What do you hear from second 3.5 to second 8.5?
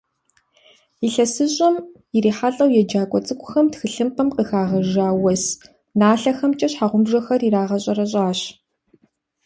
тхылъымпӏэм къыхагъэжа уэс налъэхэмкӏэ щхьэгъубжэхэр ирагъэщӏэрэщӏащ.